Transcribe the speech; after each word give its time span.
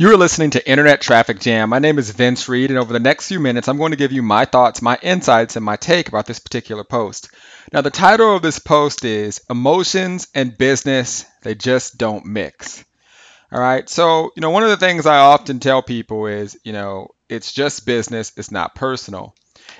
You 0.00 0.12
are 0.12 0.16
listening 0.16 0.50
to 0.50 0.64
Internet 0.64 1.00
Traffic 1.00 1.40
Jam. 1.40 1.70
My 1.70 1.80
name 1.80 1.98
is 1.98 2.12
Vince 2.12 2.48
Reed, 2.48 2.70
and 2.70 2.78
over 2.78 2.92
the 2.92 3.00
next 3.00 3.26
few 3.26 3.40
minutes, 3.40 3.66
I'm 3.66 3.78
going 3.78 3.90
to 3.90 3.96
give 3.96 4.12
you 4.12 4.22
my 4.22 4.44
thoughts, 4.44 4.80
my 4.80 4.96
insights, 5.02 5.56
and 5.56 5.64
my 5.64 5.74
take 5.74 6.06
about 6.06 6.24
this 6.24 6.38
particular 6.38 6.84
post. 6.84 7.30
Now, 7.72 7.80
the 7.80 7.90
title 7.90 8.36
of 8.36 8.40
this 8.40 8.60
post 8.60 9.04
is 9.04 9.40
Emotions 9.50 10.28
and 10.36 10.56
Business, 10.56 11.24
They 11.42 11.56
Just 11.56 11.98
Don't 11.98 12.26
Mix. 12.26 12.84
All 13.50 13.58
right, 13.58 13.88
so, 13.88 14.30
you 14.36 14.40
know, 14.40 14.50
one 14.50 14.62
of 14.62 14.68
the 14.68 14.76
things 14.76 15.04
I 15.04 15.18
often 15.18 15.58
tell 15.58 15.82
people 15.82 16.28
is, 16.28 16.56
you 16.62 16.72
know, 16.72 17.08
it's 17.28 17.52
just 17.52 17.84
business, 17.84 18.32
it's 18.36 18.52
not 18.52 18.76
personal. 18.76 19.34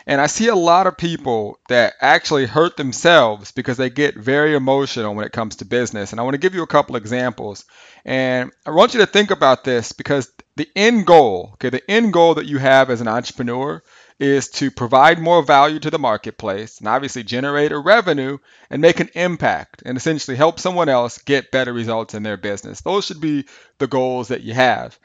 And 0.06 0.20
I 0.20 0.26
see 0.26 0.48
a 0.48 0.54
lot 0.54 0.86
of 0.86 0.96
people 0.96 1.58
that 1.68 1.94
actually 2.00 2.46
hurt 2.46 2.76
themselves 2.76 3.52
because 3.52 3.76
they 3.76 3.90
get 3.90 4.16
very 4.16 4.54
emotional 4.54 5.14
when 5.14 5.26
it 5.26 5.32
comes 5.32 5.56
to 5.56 5.64
business. 5.64 6.12
And 6.12 6.20
I 6.20 6.24
want 6.24 6.34
to 6.34 6.38
give 6.38 6.54
you 6.54 6.62
a 6.62 6.66
couple 6.66 6.96
examples. 6.96 7.64
And 8.04 8.50
I 8.64 8.70
want 8.70 8.94
you 8.94 9.00
to 9.00 9.06
think 9.06 9.30
about 9.30 9.64
this 9.64 9.92
because 9.92 10.30
the 10.56 10.68
end 10.74 11.06
goal, 11.06 11.50
okay, 11.54 11.70
the 11.70 11.90
end 11.90 12.12
goal 12.12 12.34
that 12.34 12.46
you 12.46 12.58
have 12.58 12.90
as 12.90 13.00
an 13.00 13.08
entrepreneur 13.08 13.82
is 14.18 14.48
to 14.48 14.70
provide 14.70 15.20
more 15.20 15.42
value 15.42 15.78
to 15.78 15.90
the 15.90 15.98
marketplace 15.98 16.78
and 16.78 16.88
obviously 16.88 17.22
generate 17.22 17.70
a 17.70 17.78
revenue 17.78 18.38
and 18.68 18.82
make 18.82 19.00
an 19.00 19.10
impact 19.14 19.82
and 19.86 19.96
essentially 19.96 20.36
help 20.36 20.58
someone 20.58 20.88
else 20.88 21.18
get 21.18 21.52
better 21.52 21.72
results 21.72 22.14
in 22.14 22.22
their 22.22 22.36
business. 22.36 22.80
Those 22.80 23.04
should 23.04 23.20
be 23.20 23.44
the 23.78 23.86
goals 23.86 24.28
that 24.28 24.40
you 24.40 24.54
have. 24.54 24.98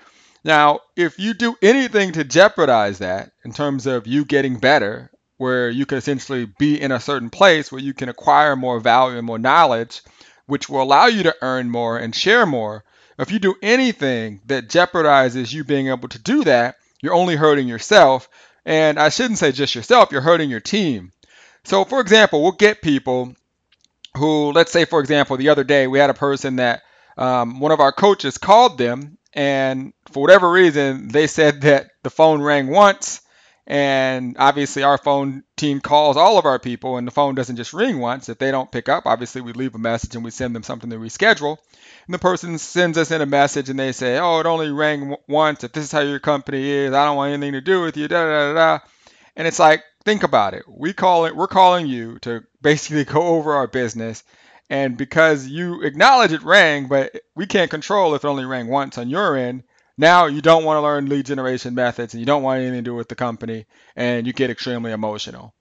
Now, 0.43 0.81
if 0.95 1.19
you 1.19 1.33
do 1.33 1.55
anything 1.61 2.13
to 2.13 2.23
jeopardize 2.23 2.99
that 2.99 3.31
in 3.45 3.53
terms 3.53 3.85
of 3.85 4.07
you 4.07 4.25
getting 4.25 4.57
better, 4.57 5.09
where 5.37 5.69
you 5.69 5.85
can 5.85 5.97
essentially 5.97 6.45
be 6.45 6.79
in 6.79 6.91
a 6.91 6.99
certain 6.99 7.29
place 7.29 7.71
where 7.71 7.81
you 7.81 7.93
can 7.93 8.09
acquire 8.09 8.55
more 8.55 8.79
value 8.79 9.17
and 9.17 9.25
more 9.25 9.39
knowledge, 9.39 10.01
which 10.45 10.69
will 10.69 10.81
allow 10.81 11.05
you 11.05 11.23
to 11.23 11.35
earn 11.41 11.69
more 11.69 11.97
and 11.97 12.15
share 12.15 12.45
more, 12.45 12.83
if 13.17 13.31
you 13.31 13.39
do 13.39 13.55
anything 13.61 14.41
that 14.45 14.69
jeopardizes 14.69 15.53
you 15.53 15.63
being 15.63 15.87
able 15.87 16.09
to 16.09 16.19
do 16.19 16.43
that, 16.43 16.75
you're 17.01 17.13
only 17.13 17.35
hurting 17.35 17.67
yourself. 17.67 18.29
And 18.65 18.99
I 18.99 19.09
shouldn't 19.09 19.39
say 19.39 19.51
just 19.51 19.75
yourself, 19.75 20.11
you're 20.11 20.21
hurting 20.21 20.49
your 20.49 20.59
team. 20.59 21.11
So, 21.63 21.85
for 21.85 22.01
example, 22.01 22.41
we'll 22.41 22.53
get 22.53 22.81
people 22.81 23.35
who, 24.17 24.51
let's 24.51 24.71
say, 24.71 24.85
for 24.85 24.99
example, 24.99 25.37
the 25.37 25.49
other 25.49 25.63
day 25.63 25.87
we 25.87 25.99
had 25.99 26.09
a 26.09 26.15
person 26.15 26.57
that 26.57 26.81
um, 27.17 27.59
one 27.59 27.71
of 27.71 27.79
our 27.79 27.91
coaches 27.91 28.37
called 28.37 28.77
them 28.77 29.17
and 29.33 29.93
for 30.11 30.21
whatever 30.21 30.51
reason, 30.51 31.07
they 31.07 31.27
said 31.27 31.61
that 31.61 31.91
the 32.03 32.09
phone 32.09 32.41
rang 32.41 32.67
once, 32.67 33.21
and 33.65 34.35
obviously 34.37 34.83
our 34.83 34.97
phone 34.97 35.43
team 35.55 35.79
calls 35.79 36.17
all 36.17 36.37
of 36.37 36.45
our 36.45 36.59
people, 36.59 36.97
and 36.97 37.07
the 37.07 37.11
phone 37.11 37.35
doesn't 37.35 37.55
just 37.55 37.73
ring 37.73 37.99
once. 37.99 38.29
If 38.29 38.37
they 38.37 38.51
don't 38.51 38.71
pick 38.71 38.89
up, 38.89 39.05
obviously 39.05 39.41
we 39.41 39.53
leave 39.53 39.75
a 39.75 39.79
message 39.79 40.15
and 40.15 40.23
we 40.23 40.31
send 40.31 40.55
them 40.55 40.63
something 40.63 40.89
to 40.89 40.97
reschedule. 40.97 41.57
And 42.05 42.13
the 42.13 42.19
person 42.19 42.57
sends 42.57 42.97
us 42.97 43.11
in 43.11 43.21
a 43.21 43.25
message 43.25 43.69
and 43.69 43.79
they 43.79 43.91
say, 43.91 44.19
"Oh, 44.19 44.39
it 44.39 44.45
only 44.45 44.71
rang 44.71 45.15
once. 45.27 45.63
If 45.63 45.71
this 45.71 45.85
is 45.85 45.91
how 45.91 46.01
your 46.01 46.19
company 46.19 46.69
is, 46.69 46.93
I 46.93 47.05
don't 47.05 47.15
want 47.17 47.33
anything 47.33 47.53
to 47.53 47.61
do 47.61 47.81
with 47.81 47.97
you." 47.97 48.07
Da 48.07 48.25
da 48.25 48.53
da 48.53 48.53
da. 48.53 48.79
And 49.35 49.47
it's 49.47 49.59
like, 49.59 49.83
think 50.05 50.23
about 50.23 50.53
it. 50.53 50.63
We 50.67 50.93
call 50.93 51.25
it. 51.25 51.35
We're 51.35 51.47
calling 51.47 51.87
you 51.87 52.19
to 52.19 52.43
basically 52.61 53.05
go 53.13 53.21
over 53.21 53.53
our 53.53 53.67
business 53.67 54.23
and 54.73 54.97
because 54.97 55.45
you 55.45 55.83
acknowledge 55.83 56.31
it 56.31 56.41
rang, 56.41 56.87
but 56.87 57.21
we 57.35 57.45
can't 57.45 57.69
control 57.69 58.15
if 58.15 58.23
it 58.23 58.27
only 58.27 58.43
rang 58.43 58.67
once 58.67 58.97
on 58.97 59.07
your 59.07 59.37
end, 59.37 59.61
now 59.99 60.25
you 60.25 60.41
don't 60.41 60.63
want 60.63 60.77
to 60.77 60.81
learn 60.81 61.09
lead 61.09 61.27
generation 61.27 61.75
methods 61.75 62.15
and 62.15 62.19
you 62.19 62.25
don't 62.25 62.41
want 62.41 62.59
anything 62.59 62.79
to 62.79 62.89
do 62.89 62.95
with 62.95 63.07
the 63.07 63.13
company 63.13 63.67
and 63.95 64.25
you 64.25 64.33
get 64.33 64.49
extremely 64.49 64.91
emotional. 64.91 65.53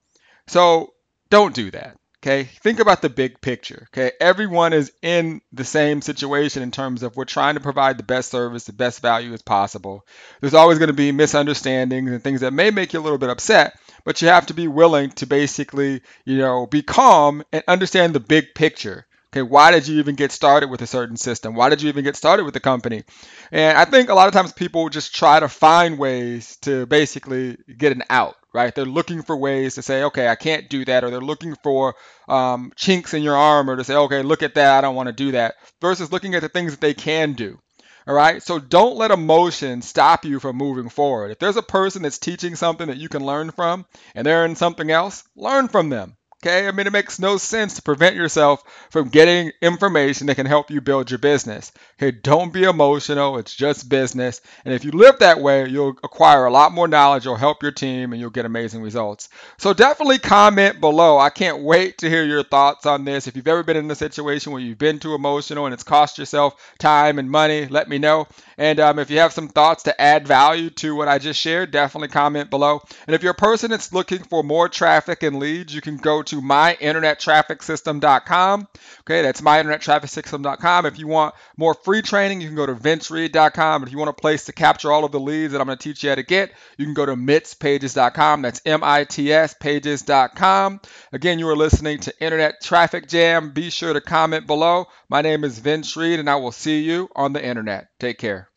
So 0.47 0.95
don't 1.29 1.53
do 1.53 1.69
that. 1.69 1.95
Okay, 2.23 2.45
think 2.45 2.79
about 2.79 3.03
the 3.03 3.09
big 3.09 3.39
picture. 3.39 3.87
Okay, 3.91 4.13
everyone 4.19 4.73
is 4.73 4.91
in 5.01 5.41
the 5.51 5.65
same 5.65 6.01
situation 6.01 6.63
in 6.63 6.71
terms 6.71 7.03
of 7.03 7.15
we're 7.15 7.25
trying 7.25 7.55
to 7.55 7.59
provide 7.59 7.97
the 7.97 8.03
best 8.03 8.31
service, 8.31 8.63
the 8.63 8.73
best 8.73 9.01
value 9.01 9.33
as 9.33 9.41
possible. 9.41 10.07
There's 10.39 10.53
always 10.53 10.79
going 10.79 10.87
to 10.87 10.93
be 10.93 11.11
misunderstandings 11.11 12.09
and 12.09 12.23
things 12.23 12.41
that 12.41 12.53
may 12.53 12.71
make 12.71 12.93
you 12.93 12.99
a 12.99 13.03
little 13.03 13.17
bit 13.17 13.29
upset, 13.29 13.77
but 14.05 14.21
you 14.21 14.29
have 14.29 14.45
to 14.47 14.53
be 14.53 14.69
willing 14.69 15.11
to 15.11 15.27
basically, 15.27 16.01
you 16.23 16.37
know, 16.37 16.65
be 16.65 16.81
calm 16.81 17.43
and 17.51 17.61
understand 17.67 18.15
the 18.15 18.21
big 18.21 18.55
picture. 18.55 19.05
Okay, 19.33 19.41
why 19.41 19.71
did 19.71 19.87
you 19.87 19.97
even 19.97 20.13
get 20.13 20.31
started 20.31 20.69
with 20.69 20.83
a 20.83 20.85
certain 20.85 21.17
system? 21.17 21.55
Why 21.55 21.69
did 21.69 21.81
you 21.81 21.89
even 21.89 22.03
get 22.03 22.15
started 22.15 22.43
with 22.43 22.53
the 22.53 22.59
company? 22.59 23.03
And 23.51 23.75
I 23.75 23.83
think 23.85 24.09
a 24.09 24.13
lot 24.13 24.27
of 24.27 24.33
times 24.35 24.53
people 24.53 24.89
just 24.89 25.15
try 25.15 25.39
to 25.39 25.49
find 25.49 25.97
ways 25.97 26.57
to 26.57 26.85
basically 26.85 27.57
get 27.75 27.93
an 27.93 28.03
out, 28.11 28.35
right? 28.53 28.75
They're 28.75 28.85
looking 28.85 29.23
for 29.23 29.35
ways 29.35 29.73
to 29.73 29.81
say, 29.81 30.03
okay, 30.03 30.27
I 30.27 30.35
can't 30.35 30.69
do 30.69 30.85
that, 30.85 31.03
or 31.03 31.09
they're 31.09 31.19
looking 31.19 31.55
for 31.63 31.95
um, 32.27 32.73
chinks 32.75 33.15
in 33.15 33.23
your 33.23 33.35
armor 33.35 33.75
to 33.75 33.83
say, 33.83 33.95
okay, 33.95 34.21
look 34.21 34.43
at 34.43 34.53
that, 34.53 34.77
I 34.77 34.81
don't 34.81 34.93
want 34.93 35.07
to 35.07 35.13
do 35.13 35.31
that, 35.31 35.55
versus 35.81 36.11
looking 36.11 36.35
at 36.35 36.43
the 36.43 36.49
things 36.49 36.73
that 36.73 36.81
they 36.81 36.93
can 36.93 37.33
do. 37.33 37.57
All 38.05 38.13
right. 38.13 38.43
So 38.43 38.59
don't 38.59 38.97
let 38.97 39.09
emotion 39.09 39.81
stop 39.81 40.25
you 40.25 40.39
from 40.39 40.57
moving 40.57 40.89
forward. 40.89 41.31
If 41.31 41.39
there's 41.39 41.57
a 41.57 41.63
person 41.63 42.03
that's 42.03 42.19
teaching 42.19 42.55
something 42.55 42.87
that 42.87 42.97
you 42.97 43.09
can 43.09 43.25
learn 43.25 43.49
from 43.49 43.87
and 44.13 44.27
they're 44.27 44.45
in 44.45 44.55
something 44.55 44.91
else, 44.91 45.23
learn 45.35 45.69
from 45.69 45.89
them. 45.89 46.17
Okay, 46.45 46.67
I 46.67 46.71
mean, 46.71 46.87
it 46.87 46.91
makes 46.91 47.19
no 47.19 47.37
sense 47.37 47.75
to 47.75 47.81
prevent 47.81 48.17
yourself 48.17 48.61
from 48.89 49.07
getting 49.07 49.53
information 49.61 50.27
that 50.27 50.35
can 50.35 50.45
help 50.45 50.71
you 50.71 50.81
build 50.81 51.09
your 51.09 51.17
business. 51.17 51.71
Okay, 51.97 52.11
don't 52.11 52.51
be 52.51 52.63
emotional, 52.63 53.37
it's 53.37 53.55
just 53.55 53.87
business. 53.87 54.41
And 54.65 54.73
if 54.73 54.83
you 54.83 54.91
live 54.91 55.19
that 55.19 55.39
way, 55.39 55.69
you'll 55.69 55.95
acquire 56.03 56.43
a 56.43 56.51
lot 56.51 56.73
more 56.73 56.89
knowledge, 56.89 57.23
you'll 57.23 57.37
help 57.37 57.63
your 57.63 57.71
team, 57.71 58.11
and 58.11 58.19
you'll 58.19 58.29
get 58.29 58.43
amazing 58.43 58.81
results. 58.81 59.29
So 59.57 59.73
definitely 59.73 60.19
comment 60.19 60.81
below. 60.81 61.17
I 61.17 61.29
can't 61.29 61.63
wait 61.63 61.99
to 61.99 62.09
hear 62.09 62.25
your 62.25 62.43
thoughts 62.43 62.85
on 62.85 63.05
this. 63.05 63.25
If 63.25 63.37
you've 63.37 63.47
ever 63.47 63.63
been 63.63 63.77
in 63.77 63.89
a 63.89 63.95
situation 63.95 64.51
where 64.51 64.61
you've 64.61 64.77
been 64.77 64.99
too 64.99 65.15
emotional 65.15 65.65
and 65.65 65.73
it's 65.73 65.83
cost 65.83 66.17
yourself 66.17 66.73
time 66.77 67.19
and 67.19 67.31
money, 67.31 67.67
let 67.67 67.87
me 67.87 67.99
know. 67.99 68.27
And 68.57 68.81
um, 68.81 68.99
if 68.99 69.09
you 69.09 69.19
have 69.19 69.31
some 69.31 69.47
thoughts 69.47 69.83
to 69.83 70.01
add 70.01 70.27
value 70.27 70.69
to 70.71 70.93
what 70.93 71.07
I 71.07 71.19
just 71.19 71.39
shared, 71.39 71.71
definitely 71.71 72.09
comment 72.09 72.49
below. 72.49 72.81
And 73.07 73.15
if 73.15 73.23
you're 73.23 73.31
a 73.31 73.35
person 73.35 73.71
that's 73.71 73.93
looking 73.93 74.23
for 74.23 74.43
more 74.43 74.67
traffic 74.67 75.23
and 75.23 75.39
leads, 75.39 75.73
you 75.73 75.79
can 75.79 75.95
go 75.97 76.21
to 76.23 76.32
myinternettrafficsystem.com. 76.41 78.67
Okay, 79.01 79.21
that's 79.21 79.41
myinternettrafficsystem.com. 79.41 80.85
If 80.85 80.99
you 80.99 81.07
want 81.07 81.35
more 81.57 81.73
free 81.73 82.01
training, 82.01 82.41
you 82.41 82.47
can 82.47 82.55
go 82.55 82.65
to 82.65 82.75
vincereed.com. 82.75 83.83
If 83.83 83.91
you 83.91 83.97
want 83.97 84.09
a 84.09 84.13
place 84.13 84.45
to 84.45 84.53
capture 84.53 84.91
all 84.91 85.05
of 85.05 85.11
the 85.11 85.19
leads 85.19 85.53
that 85.53 85.61
I'm 85.61 85.67
going 85.67 85.77
to 85.77 85.83
teach 85.83 86.03
you 86.03 86.09
how 86.09 86.15
to 86.15 86.23
get, 86.23 86.51
you 86.77 86.85
can 86.85 86.93
go 86.93 87.05
to 87.05 87.15
mitspages.com. 87.15 88.41
That's 88.41 88.61
M-I-T-S 88.65 89.55
pages.com. 89.59 90.81
Again, 91.11 91.39
you 91.39 91.49
are 91.49 91.55
listening 91.55 91.99
to 91.99 92.13
Internet 92.19 92.61
Traffic 92.61 93.07
Jam. 93.07 93.51
Be 93.51 93.69
sure 93.69 93.93
to 93.93 94.01
comment 94.01 94.47
below. 94.47 94.87
My 95.09 95.21
name 95.21 95.43
is 95.43 95.59
Vince 95.59 95.95
Reed, 95.97 96.19
and 96.19 96.29
I 96.29 96.35
will 96.35 96.51
see 96.51 96.83
you 96.83 97.09
on 97.15 97.33
the 97.33 97.43
internet. 97.43 97.87
Take 97.99 98.19
care. 98.19 98.52